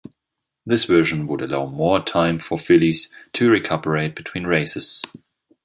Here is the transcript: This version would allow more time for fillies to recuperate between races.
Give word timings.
This 0.65 0.85
version 0.85 1.27
would 1.27 1.41
allow 1.43 1.67
more 1.67 2.03
time 2.03 2.39
for 2.39 2.57
fillies 2.57 3.07
to 3.33 3.51
recuperate 3.51 4.15
between 4.15 4.45
races. 4.47 5.03